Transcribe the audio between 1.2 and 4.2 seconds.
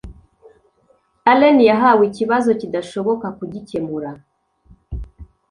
Allen yahawe ikibazo kidashoboka kugikemura.